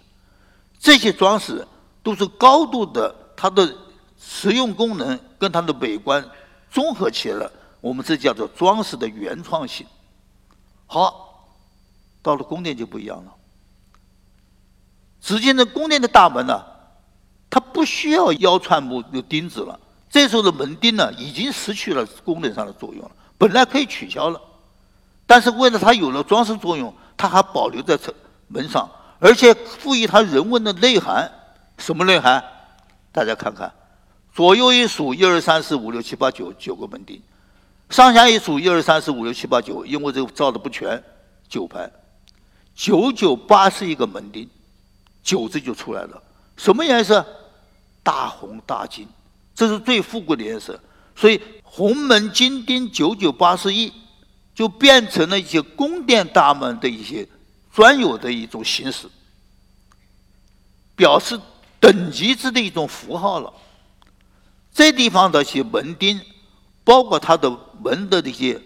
[0.79, 1.69] 这些装饰
[2.03, 3.71] 都是高度的，它的
[4.19, 6.25] 实用功能跟它的美观
[6.71, 7.47] 综合起来，
[7.81, 9.87] 我们这叫做装饰的原创性。
[10.87, 11.47] 好，
[12.23, 13.33] 到了宫殿就不一样了。
[15.21, 16.65] 只见这宫殿的大门呢。
[17.53, 19.77] 它不需要腰串木的钉子了，
[20.09, 24.41] 这时候的门钉呢，已经失去了功能上的作用了，本来可以取消了，
[25.27, 28.15] 但是为了它有了装饰作用，它还保留在这
[28.47, 28.89] 门上，
[29.19, 31.29] 而且赋予它人文的内涵。
[31.77, 32.41] 什么内涵？
[33.11, 33.73] 大家看看，
[34.33, 37.19] 左右一数，一二三四五六七八九，九个门钉；
[37.91, 41.03] 上下一数，一二三四五六七八九，因为这个造的不全，
[41.49, 41.91] 九排，
[42.75, 44.49] 九九八十一个门钉，
[45.23, 46.23] 九字就出来了。
[46.57, 47.27] 什么颜色？
[48.03, 49.07] 大红大金，
[49.55, 50.79] 这是最富贵的颜色。
[51.17, 53.93] 所以红门金钉九九八十一，
[54.55, 57.27] 就变成了一些宫殿大门的一些
[57.73, 59.09] 专有的一种形式，
[60.95, 61.39] 表示
[61.81, 63.53] 等级制的一种符号了。
[64.73, 66.21] 这地方的一些门钉，
[66.85, 67.51] 包括它的
[67.83, 68.61] 门的这些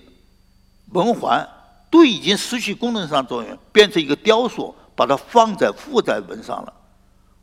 [0.93, 1.49] 门环，
[1.91, 6.73] 都已经失去功能上作用，变成一个雕塑，把它放在附在门上了。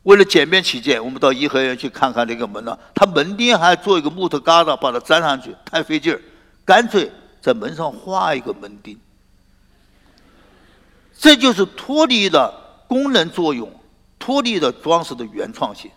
[0.03, 2.77] 为了简便起见，我们到颐和园去看看这个门了。
[2.95, 6.19] 它门钉还做一个木头疙瘩，把它粘上去，太费劲儿，
[6.65, 8.99] 干脆在门上画一个门钉。
[11.15, 13.71] 这就是脱离了功能作用，
[14.17, 15.91] 脱离了装饰的原创性。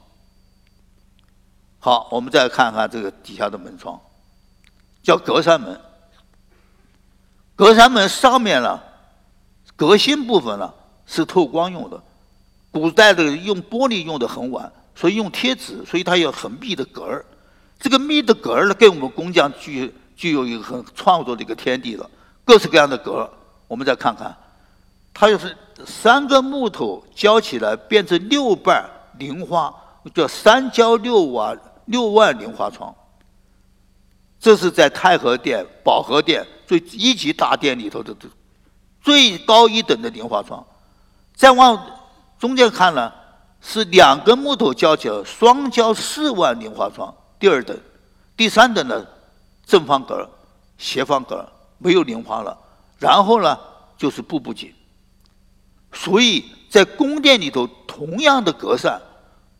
[1.78, 3.98] 好，我们再看看这个底下的门窗，
[5.04, 5.80] 叫格栅门。
[7.54, 8.80] 格栅门上面呢，
[9.76, 10.74] 革新部分呢
[11.06, 12.02] 是透光用的。
[12.72, 17.24] 古代的用玻璃用的很晚，所以用贴纸，所以它有很密的格儿。
[17.78, 22.10] 这个密的格儿呢，给我们工匠具具有一个很创作的一个天地了。
[22.44, 23.30] 各式各样的格儿，
[23.68, 24.34] 我们再看看，
[25.12, 28.84] 它就是三个木头浇起来变成六瓣
[29.18, 29.72] 菱花，
[30.12, 32.92] 叫三浇六瓦六万菱花窗。
[34.44, 38.14] 这是在太和殿、保和殿最一级大殿里头的
[39.00, 40.62] 最高一等的菱花窗。
[41.35, 41.83] 再往
[42.38, 43.11] 中间看呢，
[43.62, 47.74] 是两根木头交起来，双交四万菱花窗，第二等，
[48.37, 49.02] 第三等呢，
[49.64, 50.28] 正方格、
[50.76, 52.54] 斜方格没有菱花了，
[52.98, 53.59] 然后呢
[53.96, 54.74] 就是步步紧。
[55.90, 59.00] 所以在宫殿里头，同样的格栅，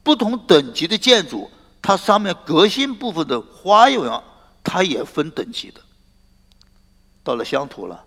[0.03, 4.23] 不同等级的建筑，它上面革新部分的花样，
[4.65, 5.81] 它也分等级的。
[7.23, 8.05] 到了乡土了，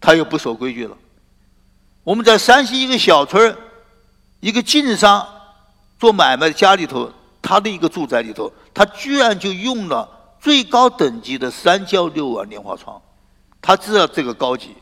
[0.00, 0.96] 它又不守规矩了。
[2.02, 3.56] 我们在山西一个小村，
[4.40, 5.24] 一个晋商
[6.00, 10.08] 做买卖的家里头，他的一个住宅里头，他居然就用了
[10.40, 13.00] 最高等级的三焦六碗莲花窗，
[13.60, 14.74] 他知道这个高级，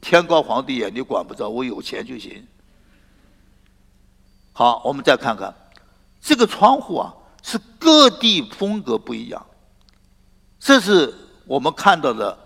[0.00, 2.44] 天高皇帝远，你管不着，我有钱就行。
[4.52, 5.54] 好，我们再看看
[6.20, 7.14] 这个窗户啊，
[7.90, 9.44] 各地风格不一样，
[10.60, 11.12] 这是
[11.44, 12.38] 我们看到的，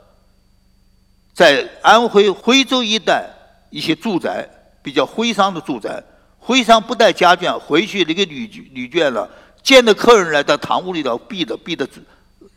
[1.35, 3.30] 在安徽徽州一带。
[3.68, 4.48] 一些住宅
[4.83, 6.02] 比较徽商的住宅，
[6.38, 9.28] 徽商不带家眷回去，那个旅旅眷了，
[9.62, 11.87] 见的客人来到堂屋里头闭的闭的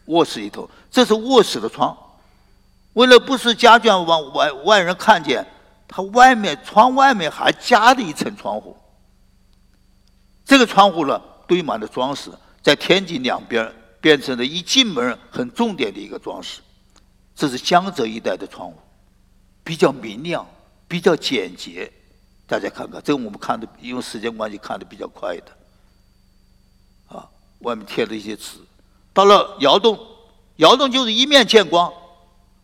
[0.06, 1.97] 卧室里头，这是卧室的窗，
[2.93, 5.45] 为了不使家眷往外外人看见，
[5.88, 8.78] 他外面窗外面还加了一层窗户。
[10.45, 12.32] 这个窗户呢，堆满了装饰，
[12.67, 16.60] 在天井两边变成了一进门很重点的一个装饰。
[17.34, 18.75] 这是江浙一带的窗户，
[19.63, 20.45] 比较明亮。
[20.86, 21.89] 比较简洁，
[22.45, 28.57] 大家看看，这个我们看的，因为时间关系看的比较快的，啊，外面贴了一些纸。
[29.13, 29.97] 到了窑洞，
[30.57, 31.91] 窑洞就是一面见光，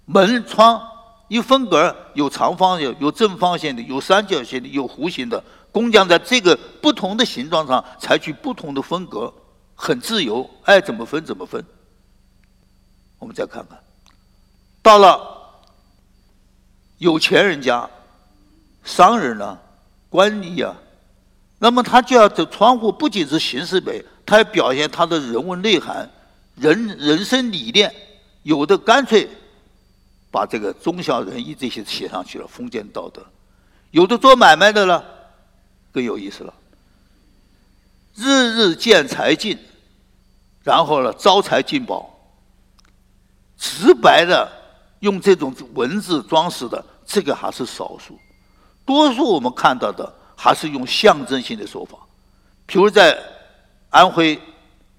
[0.06, 0.82] 门窗
[1.30, 5.42] 一分格，有长方形、有正方形的，有三角形的，有弧形的。
[5.72, 9.34] 工匠在这个不同的形状上采取不同的风格，
[9.76, 11.64] 很自由，爱怎么分怎么分。
[13.20, 13.78] 我们再看看，
[14.82, 15.20] 到了
[16.98, 17.90] 有钱人家。
[18.86, 19.58] 商人呢，
[20.10, 20.76] 官吏啊，
[21.58, 26.10] 那么他就要这窗户不仅是形式美，他要表现他的人文内涵、
[26.56, 27.90] 人人生理念。
[28.42, 29.30] 有的干脆
[30.30, 33.22] 把这个忠孝仁义这些写上去了，封建道德；
[33.92, 35.02] 有的做买卖的呢，
[35.94, 36.54] 更有意思了，
[38.16, 39.58] 日日见财进，
[40.64, 42.10] 然后呢招财进宝，
[43.58, 44.52] 直白的
[45.00, 48.20] 用这种文字装饰的，这个还是少数。
[48.86, 51.98] 多数我们看到的还是用象征性的说法，
[52.66, 53.18] 比如在
[53.90, 54.40] 安徽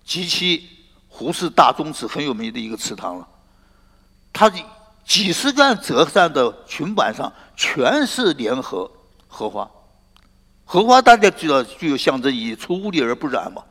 [0.04, 0.68] 及其
[1.08, 3.28] 胡氏大宗祠很有名的一个祠堂了，
[4.32, 4.58] 它的
[5.04, 8.90] 几十干折扇的裙板上全是莲荷
[9.28, 9.70] 荷花，
[10.64, 13.62] 荷花大家知道具有象征意义，出污泥而不染嘛。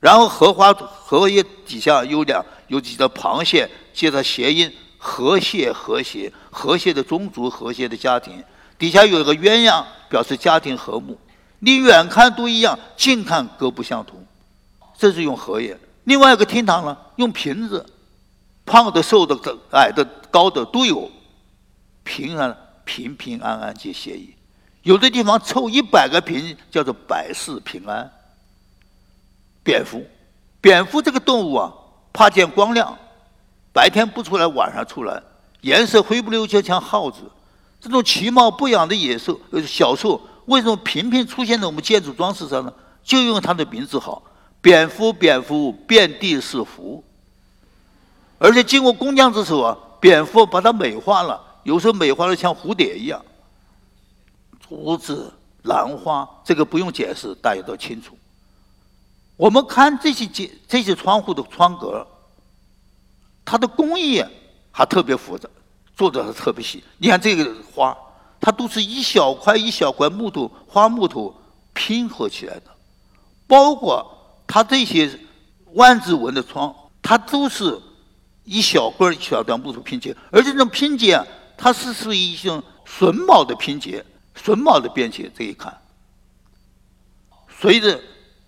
[0.00, 8.42] 然后荷花荷叶底下有两有几条螃蟹，接着谐音和谐和谐和谐的宗族和谐的家庭。
[8.78, 11.18] 底下有一个鸳鸯，表示家庭和睦。
[11.58, 14.24] 你远看都一样，近看各不相同。
[14.96, 15.76] 这是用荷叶。
[16.04, 17.84] 另外一个厅堂呢，用瓶子，
[18.64, 19.36] 胖的、瘦的、
[19.72, 21.10] 矮的、高的都有，
[22.04, 24.32] 平安、平平安安皆谐意。
[24.88, 28.10] 有的地方凑一百个平，叫做百事平安。
[29.62, 30.02] 蝙蝠，
[30.62, 31.70] 蝙蝠这个动物啊，
[32.10, 32.96] 怕见光亮，
[33.70, 35.22] 白天不出来，晚上出来，
[35.60, 37.18] 颜色灰不溜秋，像耗子。
[37.78, 42.72] 这种其貌不扬的野兽，呃，小兽，为什么频频出现在我们建筑装饰上呢？
[43.04, 44.22] 就因为它的名字好，
[44.62, 47.04] 蝙蝠，蝙蝠，遍地是福。
[48.38, 53.22] 而且经过工匠之手啊，蝙蝠把它美化了，有时候美化的像蝴蝶一样。
[54.68, 58.16] 竹子、兰花，这个不用解释，大家都清楚。
[59.36, 62.06] 我们看这些这这些窗户的窗格，
[63.44, 64.22] 它的工艺
[64.70, 65.48] 还特别复杂。
[65.96, 67.92] 做的还特别细，你看这个花，
[68.40, 71.34] 它都是一小块一小块木头花木头
[71.72, 72.70] 拼合起来的，
[73.48, 74.06] 包括
[74.46, 75.10] 它这些
[75.72, 77.76] 万字纹的窗，它都是
[78.44, 81.20] 一小块一小段木头拼接，而这种拼接，
[81.56, 84.06] 它是属于一种榫卯的拼接，
[84.42, 85.30] 榫卯的编接。
[85.36, 85.76] 这一看，
[87.60, 88.00] 随着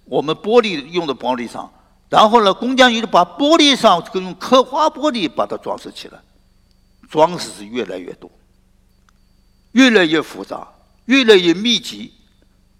[0.04, 1.70] 我们玻璃用的玻璃上，
[2.08, 6.18] 然后呢，工匠又把玻璃上这个用刻花玻璃把它装饰起来。
[7.08, 8.30] 装饰是越来越多，
[9.72, 10.68] 越来越复杂，
[11.06, 12.14] 越来越密集。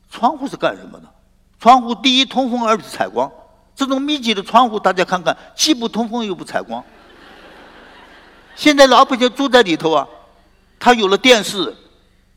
[0.08, 1.12] 窗户是干什么的？
[1.58, 3.28] 窗户第一通风，二是采光。
[3.74, 6.84] 这种密集的窗户，大家看看，既不通风又不采光。
[8.54, 10.06] 现在老百姓住在里头啊，
[10.78, 11.76] 他有了电视，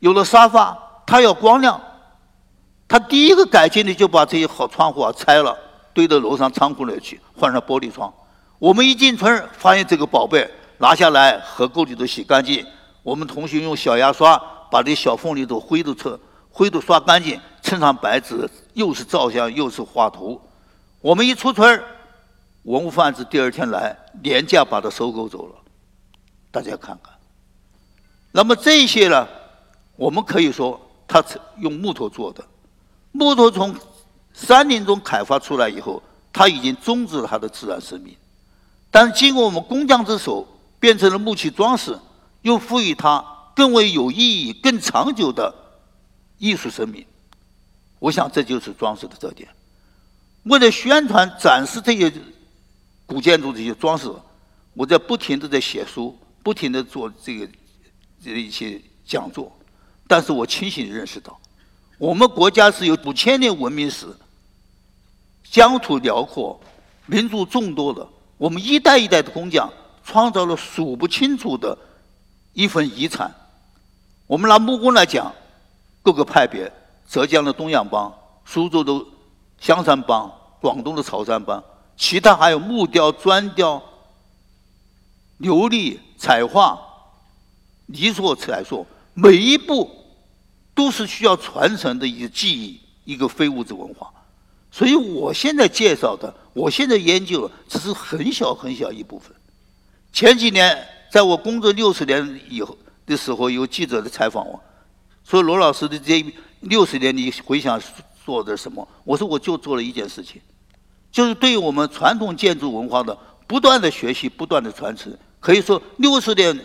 [0.04, 0.76] 有了沙发，
[1.06, 1.80] 他要光亮。
[2.86, 5.56] 他第一个改进的就把这些好窗户啊拆了，
[5.94, 8.12] 堆到楼上仓库里去，换上玻璃窗。
[8.58, 10.46] 我们一进村发现这个宝贝。
[10.76, 12.66] 拿下来，河沟里头洗干净。
[13.02, 14.36] 我们同学用小牙刷
[14.70, 20.38] 把这小缝里头灰都扯，灰都刷干净，蹭上白纸，又是照相又是画图。
[21.00, 21.82] 我们一出村，
[22.64, 25.54] 文物贩子第二天来，廉价把它收购走了。
[26.50, 27.14] 大家看看。
[28.32, 29.26] 那么这些呢，
[29.96, 32.44] 我们可以说，它是用木头做的。
[33.12, 33.74] 木头从
[34.32, 38.16] 山林中开发出来以后，它已经终止了它的自然生命，
[38.90, 40.46] 但是经过我们工匠之手。
[40.80, 41.98] 变成了木器装饰，
[42.42, 43.24] 又赋予它
[43.56, 45.54] 更为有意义、更长久的
[46.36, 47.06] 艺术生命。
[47.98, 49.48] 我想这就是装饰的特点。
[50.42, 52.12] 为了宣传、展示这些
[53.06, 54.12] 古建筑这些装饰，
[54.74, 57.48] 我在不停的在写书，不停的做这个
[58.22, 59.50] 这一些讲座。
[60.14, 61.36] 但是我清醒的认识到，
[61.98, 64.06] 我们国家是有五千年文明史，
[65.50, 66.60] 疆土辽阔，
[67.06, 68.06] 民族众多的，
[68.38, 69.68] 我们一代一代的工匠。
[70.04, 71.76] 创造了数不清楚的
[72.52, 73.34] 一份遗产。
[74.28, 75.34] 我们拿木工来讲，
[76.00, 76.70] 各个派别：
[77.08, 78.12] 浙江的东阳帮、
[78.44, 78.92] 苏州的
[79.58, 81.60] 香山帮、广东的潮汕帮，
[81.96, 83.82] 其他还有木雕、砖雕、
[85.40, 86.78] 琉璃、彩画、
[87.86, 89.90] 泥塑、彩塑，每一步
[90.74, 94.10] 都是需要传承的一个技艺，一个非物质文化。
[94.70, 99.32] 所以我现在介绍的，我现在研究的，只是很小很小一部分。
[100.12, 100.76] 前几年，
[101.10, 104.60] 在我工作六十年以后的时候，有记者来采访我，
[105.24, 106.24] 说罗老师的这
[106.60, 107.80] 六十年，你回想
[108.24, 108.86] 做的什么？
[109.04, 110.42] 我说我就做了一件事情，
[111.12, 113.16] 就是对于我们传统建筑文化的
[113.46, 115.16] 不断的学习、不断的传承。
[115.38, 116.58] 可以说六十年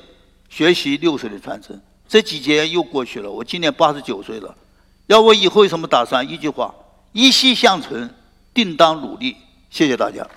[0.50, 1.80] 学习，六十年传承。
[2.10, 4.56] 这几节又过去了，我今年八十九岁了。
[5.06, 6.28] 要我以后有什么打算？
[6.28, 6.74] 一句话：
[7.12, 8.12] 一息向存，
[8.52, 9.38] 定当努力。
[9.70, 10.28] 谢谢大家。